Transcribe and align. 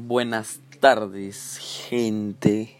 Buenas 0.00 0.60
tardes, 0.78 1.58
gente. 1.88 2.76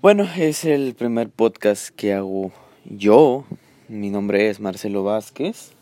Bueno, 0.00 0.24
es 0.36 0.64
el 0.64 0.94
primer 0.94 1.28
podcast 1.28 1.90
que 1.90 2.14
hago 2.14 2.52
yo. 2.84 3.44
Mi 3.88 4.10
nombre 4.10 4.48
es 4.48 4.60
Marcelo 4.60 5.02
Vázquez. 5.02 5.72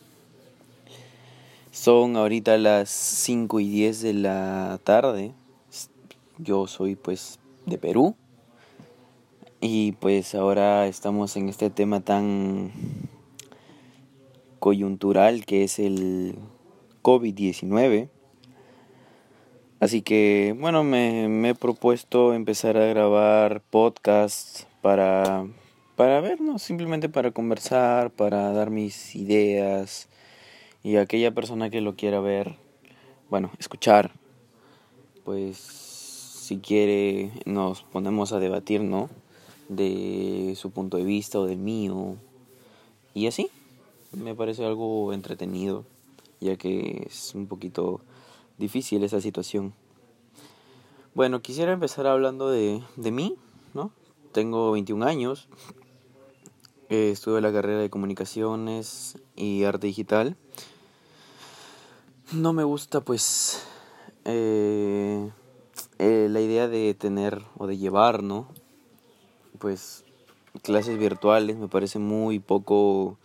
Son 1.70 2.16
ahorita 2.16 2.56
las 2.56 2.88
5 2.88 3.60
y 3.60 3.68
10 3.68 4.00
de 4.00 4.14
la 4.14 4.80
tarde. 4.84 5.32
Yo 6.38 6.66
soy 6.66 6.96
pues 6.96 7.38
de 7.66 7.76
Perú. 7.76 8.16
Y 9.60 9.92
pues 9.92 10.34
ahora 10.34 10.86
estamos 10.86 11.36
en 11.36 11.50
este 11.50 11.68
tema 11.68 12.00
tan 12.00 12.72
coyuntural 14.60 15.44
que 15.44 15.64
es 15.64 15.78
el 15.78 16.36
COVID-19 17.02 18.08
Así 19.80 20.02
que, 20.02 20.56
bueno, 20.58 20.82
me, 20.82 21.48
he 21.48 21.54
propuesto 21.54 22.34
empezar 22.34 22.76
a 22.76 22.86
grabar 22.86 23.60
podcasts 23.60 24.66
para, 24.82 25.46
para 25.94 26.20
ver, 26.20 26.40
¿no? 26.40 26.58
Simplemente 26.58 27.08
para 27.08 27.30
conversar, 27.30 28.10
para 28.10 28.52
dar 28.52 28.70
mis 28.70 29.14
ideas 29.14 30.08
y 30.82 30.96
aquella 30.96 31.30
persona 31.32 31.70
que 31.70 31.80
lo 31.80 31.94
quiera 31.94 32.18
ver, 32.18 32.56
bueno, 33.30 33.52
escuchar, 33.60 34.10
pues 35.24 35.56
si 35.58 36.58
quiere 36.58 37.30
nos 37.44 37.82
ponemos 37.82 38.32
a 38.32 38.40
debatir, 38.40 38.80
¿no? 38.80 39.08
De 39.68 40.54
su 40.56 40.72
punto 40.72 40.96
de 40.96 41.04
vista 41.04 41.38
o 41.38 41.46
del 41.46 41.58
mío. 41.58 42.16
Y 43.14 43.28
así, 43.28 43.48
me 44.10 44.34
parece 44.34 44.64
algo 44.64 45.12
entretenido, 45.12 45.84
ya 46.40 46.56
que 46.56 47.04
es 47.06 47.32
un 47.36 47.46
poquito 47.46 48.00
difícil 48.58 49.02
esa 49.04 49.20
situación. 49.20 49.74
Bueno, 51.14 51.40
quisiera 51.40 51.72
empezar 51.72 52.06
hablando 52.06 52.50
de, 52.50 52.82
de 52.96 53.10
mí, 53.10 53.36
¿no? 53.74 53.90
Tengo 54.32 54.72
21 54.72 55.04
años, 55.04 55.48
eh, 56.90 57.10
estuve 57.10 57.42
la 57.42 57.52
carrera 57.52 57.80
de 57.80 57.90
comunicaciones 57.90 59.18
y 59.36 59.64
arte 59.64 59.88
digital. 59.88 60.36
No 62.32 62.52
me 62.54 62.64
gusta 62.64 63.02
pues 63.02 63.62
eh, 64.24 65.30
eh, 65.98 66.28
la 66.30 66.40
idea 66.40 66.66
de 66.66 66.94
tener 66.94 67.42
o 67.58 67.66
de 67.66 67.76
llevar, 67.76 68.22
¿no? 68.22 68.48
Pues 69.58 70.04
clases 70.62 70.98
virtuales 70.98 71.56
me 71.56 71.68
parece 71.68 71.98
muy 71.98 72.38
poco 72.38 73.18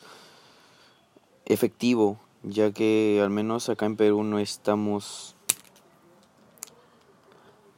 efectivo 1.45 2.19
ya 2.43 2.71
que 2.71 3.19
al 3.23 3.29
menos 3.29 3.69
acá 3.69 3.85
en 3.85 3.95
Perú 3.95 4.23
no 4.23 4.37
estamos, 4.39 5.35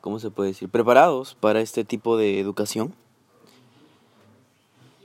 ¿cómo 0.01 0.19
se 0.19 0.31
puede 0.31 0.49
decir?, 0.49 0.69
preparados 0.69 1.35
para 1.35 1.61
este 1.61 1.85
tipo 1.85 2.17
de 2.17 2.39
educación. 2.39 2.93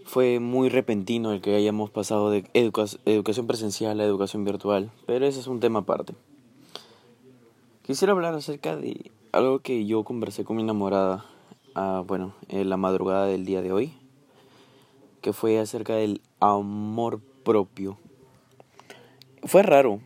Fue 0.05 0.41
muy 0.41 0.70
repentino 0.70 1.33
el 1.33 1.41
que 1.41 1.55
hayamos 1.55 1.91
pasado 1.91 2.30
de 2.30 2.44
educación 2.55 3.47
presencial 3.47 4.00
a 4.00 4.05
educación 4.05 4.44
virtual, 4.44 4.91
pero 5.06 5.25
ese 5.25 5.39
es 5.39 5.47
un 5.47 5.61
tema 5.61 5.80
aparte. 5.80 6.14
Quisiera 7.83 8.12
hablar 8.12 8.34
acerca 8.34 8.77
de 8.77 9.12
algo 9.30 9.61
que 9.61 9.86
yo 9.86 10.02
conversé 10.02 10.45
con 10.45 10.56
mi 10.56 10.62
enamorada, 10.62 11.24
ah, 11.77 12.02
bueno, 12.05 12.34
en 12.48 12.69
la 12.69 12.77
madrugada 12.77 13.27
del 13.27 13.45
día 13.45 13.62
de 13.62 13.72
hoy, 13.72 13.95
que 15.20 15.33
fue 15.33 15.61
acerca 15.61 15.95
del 15.95 16.22
amor 16.41 17.20
propio 17.45 17.98
fue 19.44 19.62
raro, 19.62 20.00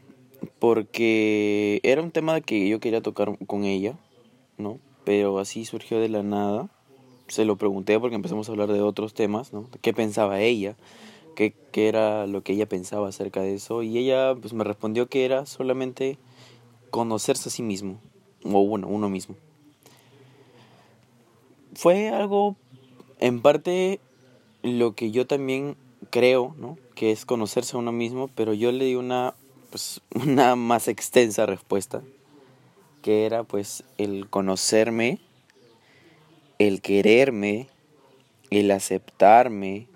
porque 0.59 1.81
era 1.83 2.03
un 2.03 2.11
tema 2.11 2.41
que 2.41 2.69
yo 2.69 2.81
quería 2.81 3.03
tocar 3.03 3.37
con 3.47 3.65
ella, 3.65 3.99
¿no? 4.59 4.79
Pero 5.05 5.39
así 5.39 5.65
surgió 5.65 6.01
de 6.01 6.09
la 6.09 6.23
nada. 6.23 6.69
Se 7.29 7.45
lo 7.45 7.57
pregunté 7.57 7.99
porque 7.99 8.17
empezamos 8.17 8.49
a 8.49 8.53
hablar 8.53 8.73
de 8.73 8.81
otros 8.81 9.15
temas, 9.15 9.53
¿no? 9.53 9.69
¿Qué 9.83 9.93
pensaba 9.93 10.41
ella? 10.41 10.77
¿Qué, 11.35 11.55
qué 11.73 11.89
era 11.89 12.27
lo 12.27 12.43
que 12.43 12.53
ella 12.53 12.69
pensaba 12.69 13.09
acerca 13.09 13.41
de 13.41 13.55
eso? 13.55 13.83
Y 13.83 13.99
ella 13.99 14.35
pues 14.41 14.53
me 14.53 14.65
respondió 14.65 15.09
que 15.09 15.25
era 15.25 15.47
solamente 15.47 16.19
conocerse 16.91 17.49
a 17.49 17.53
sí 17.53 17.63
mismo, 17.63 17.99
o 18.45 18.65
bueno, 18.67 18.87
uno 18.89 19.09
mismo. 19.09 19.35
Fue 21.75 22.11
algo, 22.11 22.55
en 23.19 23.43
parte, 23.43 23.99
lo 24.63 24.95
que 24.95 25.11
yo 25.11 25.27
también 25.27 25.77
creo, 26.11 26.55
¿no? 26.59 26.79
Que 26.95 27.13
es 27.13 27.25
conocerse 27.25 27.77
a 27.77 27.81
uno 27.81 27.93
mismo, 27.93 28.29
pero 28.35 28.55
yo 28.55 28.73
le 28.73 28.85
di 28.85 28.95
una, 28.95 29.35
pues, 29.71 30.01
una 30.15 30.57
más 30.57 30.89
extensa 30.89 31.47
respuesta, 31.47 32.03
que 33.03 33.27
era 33.27 33.45
pues 33.45 33.85
el 33.99 34.29
conocerme, 34.29 35.19
el 36.59 36.81
quererme, 36.81 37.69
el 38.51 38.71
aceptarme, 38.71 39.89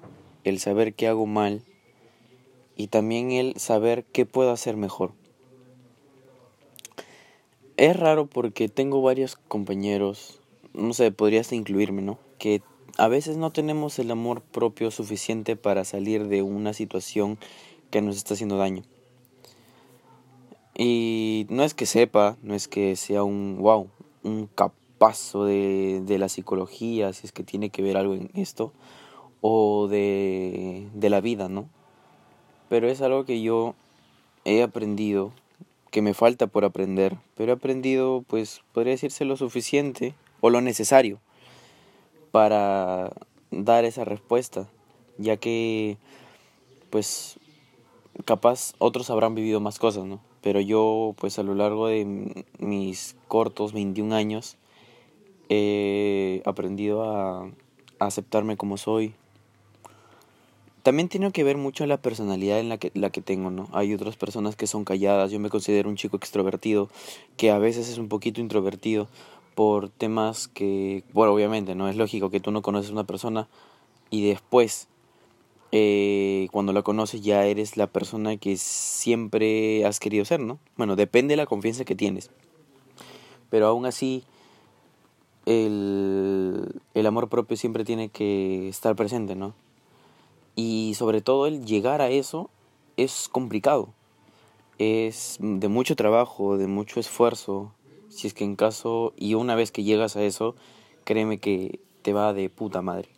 el 0.44 0.58
saber 0.58 0.94
qué 0.94 1.08
hago 1.08 1.26
mal 1.26 1.62
y 2.76 2.88
también 2.88 3.32
el 3.32 3.58
saber 3.58 4.04
qué 4.04 4.26
puedo 4.26 4.50
hacer 4.50 4.76
mejor. 4.76 5.12
Es 7.76 7.96
raro 7.96 8.26
porque 8.26 8.68
tengo 8.68 9.02
varios 9.02 9.36
compañeros, 9.36 10.40
no 10.74 10.92
sé, 10.94 11.12
podrías 11.12 11.52
incluirme, 11.52 12.02
¿no? 12.02 12.18
Que 12.38 12.62
a 12.98 13.06
veces 13.06 13.36
no 13.36 13.52
tenemos 13.52 13.98
el 14.00 14.10
amor 14.10 14.42
propio 14.42 14.90
suficiente 14.90 15.54
para 15.54 15.84
salir 15.84 16.26
de 16.26 16.42
una 16.42 16.72
situación 16.72 17.38
que 17.90 18.02
nos 18.02 18.16
está 18.16 18.34
haciendo 18.34 18.58
daño. 18.58 18.82
Y 20.76 21.46
no 21.48 21.62
es 21.62 21.74
que 21.74 21.86
sepa, 21.86 22.36
no 22.42 22.54
es 22.54 22.66
que 22.66 22.96
sea 22.96 23.22
un 23.22 23.58
wow, 23.60 23.88
un 24.24 24.48
capazo 24.48 25.44
de, 25.44 26.02
de 26.04 26.18
la 26.18 26.28
psicología, 26.28 27.12
si 27.12 27.26
es 27.26 27.32
que 27.32 27.44
tiene 27.44 27.70
que 27.70 27.82
ver 27.82 27.96
algo 27.96 28.14
en 28.14 28.30
esto, 28.34 28.72
o 29.40 29.86
de, 29.86 30.88
de 30.92 31.08
la 31.08 31.20
vida, 31.20 31.48
¿no? 31.48 31.68
Pero 32.68 32.88
es 32.88 33.00
algo 33.00 33.24
que 33.24 33.40
yo 33.40 33.76
he 34.44 34.60
aprendido, 34.60 35.32
que 35.92 36.02
me 36.02 36.14
falta 36.14 36.48
por 36.48 36.64
aprender, 36.64 37.16
pero 37.36 37.52
he 37.52 37.54
aprendido, 37.54 38.24
pues, 38.26 38.60
podría 38.72 38.92
decirse 38.92 39.24
lo 39.24 39.36
suficiente 39.36 40.14
o 40.40 40.50
lo 40.50 40.60
necesario 40.60 41.20
para 42.30 43.12
dar 43.50 43.84
esa 43.84 44.04
respuesta, 44.04 44.68
ya 45.16 45.36
que 45.36 45.96
pues 46.90 47.38
capaz 48.24 48.74
otros 48.78 49.10
habrán 49.10 49.34
vivido 49.34 49.60
más 49.60 49.78
cosas, 49.78 50.04
¿no? 50.04 50.20
Pero 50.42 50.60
yo 50.60 51.14
pues 51.18 51.38
a 51.38 51.42
lo 51.42 51.54
largo 51.54 51.88
de 51.88 52.44
mis 52.58 53.16
cortos 53.28 53.72
21 53.72 54.14
años 54.14 54.56
he 55.48 56.42
aprendido 56.44 57.02
a, 57.04 57.50
aceptarme 57.98 58.56
como 58.56 58.76
soy. 58.76 59.14
También 60.84 61.08
tiene 61.08 61.32
que 61.32 61.42
ver 61.42 61.56
mucho 61.56 61.84
la 61.84 62.00
personalidad 62.00 62.60
en 62.60 62.68
la 62.68 62.78
que, 62.78 62.92
la 62.94 63.10
que 63.10 63.20
tengo, 63.20 63.50
¿no? 63.50 63.68
Hay 63.72 63.92
otras 63.92 64.16
personas 64.16 64.54
que 64.54 64.68
son 64.68 64.84
calladas, 64.84 65.32
yo 65.32 65.40
me 65.40 65.50
considero 65.50 65.88
un 65.88 65.96
chico 65.96 66.16
extrovertido, 66.16 66.88
que 67.36 67.50
a 67.50 67.58
veces 67.58 67.88
es 67.88 67.98
un 67.98 68.08
poquito 68.08 68.40
introvertido, 68.40 69.08
por 69.58 69.88
temas 69.88 70.46
que, 70.46 71.02
bueno, 71.12 71.34
obviamente, 71.34 71.74
¿no? 71.74 71.88
Es 71.88 71.96
lógico 71.96 72.30
que 72.30 72.38
tú 72.38 72.52
no 72.52 72.62
conoces 72.62 72.90
a 72.90 72.92
una 72.92 73.02
persona 73.02 73.48
y 74.08 74.24
después, 74.24 74.86
eh, 75.72 76.46
cuando 76.52 76.72
la 76.72 76.82
conoces, 76.82 77.22
ya 77.22 77.44
eres 77.44 77.76
la 77.76 77.88
persona 77.88 78.36
que 78.36 78.56
siempre 78.56 79.84
has 79.84 79.98
querido 79.98 80.24
ser, 80.24 80.38
¿no? 80.38 80.60
Bueno, 80.76 80.94
depende 80.94 81.32
de 81.32 81.38
la 81.38 81.46
confianza 81.46 81.84
que 81.84 81.96
tienes. 81.96 82.30
Pero 83.50 83.66
aún 83.66 83.84
así, 83.84 84.22
el, 85.44 86.80
el 86.94 87.06
amor 87.06 87.28
propio 87.28 87.56
siempre 87.56 87.84
tiene 87.84 88.10
que 88.10 88.68
estar 88.68 88.94
presente, 88.94 89.34
¿no? 89.34 89.54
Y 90.54 90.94
sobre 90.94 91.20
todo 91.20 91.48
el 91.48 91.66
llegar 91.66 92.00
a 92.00 92.10
eso 92.10 92.48
es 92.96 93.28
complicado. 93.28 93.88
Es 94.78 95.36
de 95.40 95.66
mucho 95.66 95.96
trabajo, 95.96 96.58
de 96.58 96.68
mucho 96.68 97.00
esfuerzo, 97.00 97.72
si 98.18 98.26
es 98.26 98.34
que 98.34 98.42
en 98.42 98.56
caso, 98.56 99.12
y 99.16 99.34
una 99.34 99.54
vez 99.54 99.70
que 99.70 99.84
llegas 99.84 100.16
a 100.16 100.24
eso, 100.24 100.56
créeme 101.04 101.38
que 101.38 101.78
te 102.02 102.12
va 102.12 102.32
de 102.34 102.50
puta 102.50 102.82
madre. 102.82 103.08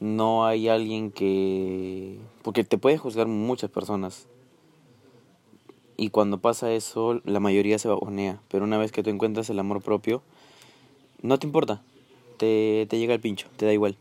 No 0.00 0.46
hay 0.46 0.66
alguien 0.68 1.10
que... 1.10 2.18
Porque 2.42 2.64
te 2.64 2.78
puede 2.78 2.96
juzgar 2.96 3.26
muchas 3.26 3.68
personas. 3.68 4.26
Y 5.98 6.08
cuando 6.08 6.38
pasa 6.38 6.72
eso, 6.72 7.20
la 7.26 7.38
mayoría 7.38 7.78
se 7.78 7.88
bajonea. 7.88 8.40
Pero 8.48 8.64
una 8.64 8.78
vez 8.78 8.92
que 8.92 9.02
tú 9.02 9.10
encuentras 9.10 9.50
el 9.50 9.58
amor 9.58 9.82
propio, 9.82 10.22
no 11.20 11.38
te 11.38 11.46
importa. 11.46 11.82
Te, 12.38 12.86
te 12.88 12.98
llega 12.98 13.12
el 13.12 13.20
pincho, 13.20 13.48
te 13.58 13.66
da 13.66 13.74
igual. 13.74 13.98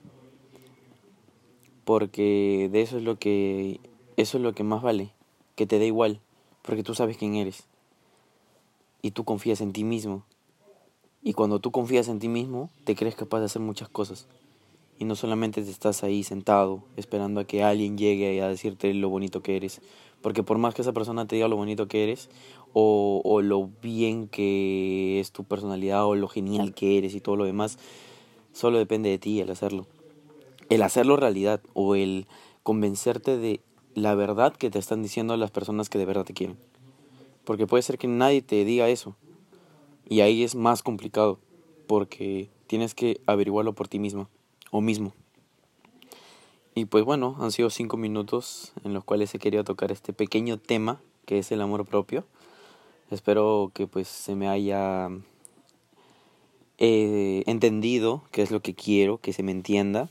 Porque 1.83 2.69
de 2.71 2.81
eso 2.81 2.95
es 2.95 3.03
lo 3.03 3.17
que... 3.17 3.81
Eso 4.15 4.37
es 4.37 4.43
lo 4.43 4.53
que 4.53 4.63
más 4.63 4.81
vale. 4.81 5.11
Que 5.55 5.65
te 5.65 5.79
dé 5.79 5.87
igual. 5.87 6.21
Porque 6.61 6.81
tú 6.81 6.95
sabes 6.95 7.17
quién 7.17 7.35
eres 7.35 7.67
y 9.03 9.11
tú 9.11 9.25
confías 9.25 9.61
en 9.61 9.73
ti 9.73 9.83
mismo. 9.83 10.23
Y 11.21 11.33
cuando 11.33 11.59
tú 11.59 11.69
confías 11.71 12.07
en 12.07 12.17
ti 12.17 12.29
mismo, 12.29 12.71
te 12.85 12.95
crees 12.95 13.15
capaz 13.15 13.39
de 13.39 13.45
hacer 13.45 13.61
muchas 13.61 13.89
cosas. 13.89 14.27
y 14.99 15.05
no 15.05 15.15
solamente 15.15 15.59
estás 15.61 16.03
ahí 16.03 16.23
sentado 16.23 16.83
esperando 16.97 17.41
a 17.41 17.45
que 17.45 17.63
alguien 17.63 17.97
llegue 17.97 18.41
a 18.41 18.47
decirte 18.47 18.93
lo 18.93 19.09
bonito 19.09 19.41
que 19.41 19.57
eres, 19.57 19.81
porque 20.21 20.43
por 20.43 20.59
más 20.59 20.75
que 20.75 20.83
esa 20.83 20.93
persona 20.93 21.25
te 21.27 21.35
diga 21.35 21.47
lo 21.47 21.57
bonito 21.57 21.87
que 21.87 22.03
eres 22.03 22.29
o, 22.73 23.21
o 23.25 23.41
lo 23.41 23.69
bien 23.81 24.27
que 24.27 25.19
es 25.19 25.31
tu 25.31 25.43
personalidad 25.43 26.05
o 26.05 26.15
lo 26.15 26.27
genial 26.27 26.73
que 26.73 26.97
eres 26.97 27.15
y 27.15 27.21
todo 27.21 27.35
lo 27.35 27.43
demás, 27.45 27.79
solo 28.53 28.77
depende 28.77 29.09
de 29.09 29.17
ti 29.17 29.41
el 29.41 29.49
hacerlo. 29.49 29.87
El 30.69 30.83
hacerlo 30.83 31.17
realidad 31.17 31.59
o 31.73 31.95
el 31.95 32.27
convencerte 32.61 33.37
de 33.37 33.59
la 33.95 34.15
verdad 34.15 34.55
que 34.55 34.69
te 34.69 34.79
están 34.79 35.01
diciendo 35.01 35.35
las 35.37 35.51
personas 35.51 35.89
que 35.89 35.97
de 35.97 36.05
verdad 36.05 36.23
te 36.23 36.33
quieren. 36.33 36.57
Porque 37.45 37.67
puede 37.67 37.83
ser 37.83 37.97
que 37.97 38.07
nadie 38.07 38.41
te 38.41 38.63
diga 38.65 38.89
eso. 38.89 39.15
Y 40.07 40.21
ahí 40.21 40.43
es 40.43 40.55
más 40.55 40.83
complicado. 40.83 41.39
Porque 41.87 42.49
tienes 42.67 42.95
que 42.95 43.21
averiguarlo 43.25 43.73
por 43.73 43.87
ti 43.87 43.99
mismo 43.99 44.29
o 44.71 44.81
mismo. 44.81 45.13
Y 46.75 46.85
pues 46.85 47.03
bueno, 47.03 47.35
han 47.39 47.51
sido 47.51 47.69
cinco 47.69 47.97
minutos 47.97 48.73
en 48.83 48.93
los 48.93 49.03
cuales 49.03 49.33
he 49.35 49.39
querido 49.39 49.63
tocar 49.63 49.91
este 49.91 50.11
pequeño 50.11 50.57
tema 50.57 50.99
que 51.25 51.39
es 51.39 51.51
el 51.51 51.61
amor 51.61 51.85
propio. 51.85 52.25
Espero 53.11 53.71
que 53.73 53.87
pues 53.87 54.07
se 54.07 54.35
me 54.35 54.47
haya 54.47 55.09
eh, 56.79 57.43
entendido 57.45 58.23
qué 58.31 58.41
es 58.41 58.51
lo 58.51 58.61
que 58.61 58.73
quiero, 58.73 59.19
que 59.19 59.33
se 59.33 59.43
me 59.43 59.51
entienda. 59.51 60.09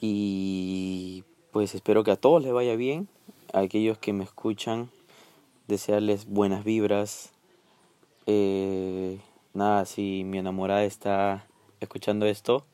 Y 0.00 1.24
pues 1.52 1.74
espero 1.74 2.04
que 2.04 2.10
a 2.10 2.16
todos 2.16 2.42
les 2.42 2.52
vaya 2.52 2.76
bien, 2.76 3.08
a 3.52 3.60
aquellos 3.60 3.96
que 3.98 4.12
me 4.12 4.24
escuchan, 4.24 4.90
desearles 5.66 6.26
buenas 6.26 6.64
vibras. 6.64 7.32
Eh, 8.26 9.18
nada, 9.52 9.84
si 9.84 10.22
mi 10.24 10.38
enamorada 10.38 10.84
está 10.84 11.46
escuchando 11.80 12.26
esto, 12.26 12.64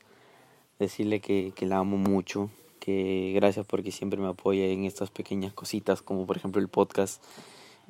decirle 0.79 1.21
que, 1.21 1.53
que 1.55 1.67
la 1.67 1.79
amo 1.79 1.97
mucho, 1.97 2.51
que 2.79 3.33
gracias 3.35 3.67
porque 3.67 3.93
siempre 3.93 4.21
me 4.21 4.29
apoya 4.29 4.67
en 4.67 4.85
estas 4.85 5.11
pequeñas 5.11 5.53
cositas, 5.53 6.03
como 6.03 6.27
por 6.27 6.37
ejemplo 6.37 6.61
el 6.61 6.69
podcast, 6.69 7.23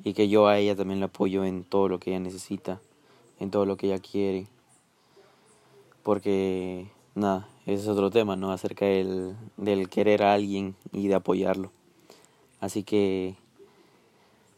y 0.03 0.13
que 0.13 0.29
yo 0.29 0.47
a 0.47 0.57
ella 0.57 0.75
también 0.75 0.99
la 0.99 1.07
apoyo 1.07 1.45
en 1.45 1.63
todo 1.63 1.87
lo 1.87 1.99
que 1.99 2.11
ella 2.11 2.19
necesita, 2.19 2.81
en 3.39 3.51
todo 3.51 3.65
lo 3.65 3.77
que 3.77 3.87
ella 3.87 3.99
quiere. 3.99 4.47
Porque, 6.03 6.87
nada, 7.13 7.47
ese 7.65 7.83
es 7.83 7.87
otro 7.87 8.09
tema, 8.09 8.35
¿no? 8.35 8.51
Acerca 8.51 8.85
del, 8.85 9.35
del 9.57 9.87
querer 9.89 10.23
a 10.23 10.33
alguien 10.33 10.75
y 10.91 11.07
de 11.07 11.15
apoyarlo. 11.15 11.71
Así 12.59 12.83
que 12.83 13.35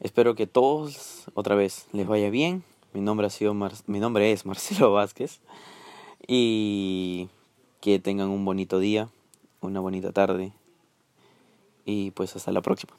espero 0.04 0.36
que 0.36 0.46
todos, 0.46 1.24
otra 1.34 1.56
vez, 1.56 1.88
les 1.92 2.06
vaya 2.06 2.30
bien. 2.30 2.64
Mi 2.94 3.02
nombre, 3.02 3.26
ha 3.26 3.32
sido 3.32 3.56
mi 3.88 4.00
nombre 4.00 4.32
es 4.32 4.46
Marcelo 4.46 4.94
Vázquez. 4.94 5.40
Y 6.28 7.30
que 7.82 8.00
tengan 8.00 8.30
un 8.30 8.46
bonito 8.46 8.80
día, 8.80 9.10
una 9.60 9.80
bonita 9.80 10.12
tarde 10.12 10.54
y 11.86 12.12
pues 12.12 12.36
hasta 12.36 12.52
la 12.52 12.62
próxima. 12.62 12.94